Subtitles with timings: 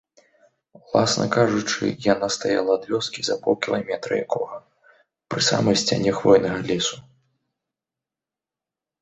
[0.83, 4.57] Уласна кажучы, яна стаяла ад вёскі за паўкіламетра якога,
[5.35, 6.95] пры самай сцяне хвойнага лесу.